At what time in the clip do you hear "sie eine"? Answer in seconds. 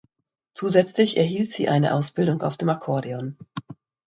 1.51-1.93